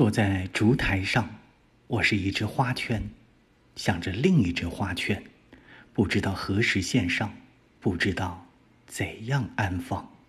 [0.00, 1.28] 坐在烛台上
[1.86, 3.10] 我是一只花圈
[3.76, 5.22] 想着另一只花圈
[5.92, 7.36] 不知道何时献上
[7.80, 8.46] 不知道
[8.86, 10.19] 怎样安放。